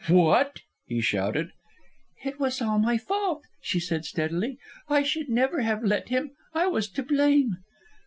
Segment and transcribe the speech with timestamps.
[0.09, 1.51] "What?" he shouted.
[2.25, 4.57] "It was all my fault," she said steadily.
[4.89, 6.31] "I should never have let him.
[6.55, 7.57] I was to blame."